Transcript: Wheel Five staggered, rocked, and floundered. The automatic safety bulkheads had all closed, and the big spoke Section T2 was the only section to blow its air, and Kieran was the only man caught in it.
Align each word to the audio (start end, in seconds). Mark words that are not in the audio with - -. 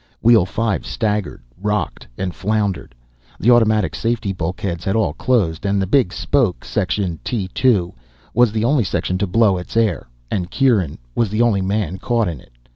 Wheel 0.23 0.47
Five 0.47 0.83
staggered, 0.83 1.43
rocked, 1.61 2.07
and 2.17 2.33
floundered. 2.33 2.95
The 3.39 3.51
automatic 3.51 3.93
safety 3.93 4.33
bulkheads 4.33 4.83
had 4.83 4.95
all 4.95 5.13
closed, 5.13 5.63
and 5.63 5.79
the 5.79 5.85
big 5.85 6.11
spoke 6.11 6.65
Section 6.65 7.19
T2 7.23 7.93
was 8.33 8.51
the 8.51 8.65
only 8.65 8.83
section 8.83 9.19
to 9.19 9.27
blow 9.27 9.59
its 9.59 9.77
air, 9.77 10.07
and 10.31 10.49
Kieran 10.49 10.97
was 11.13 11.29
the 11.29 11.43
only 11.43 11.61
man 11.61 11.99
caught 11.99 12.27
in 12.27 12.39
it. 12.39 12.53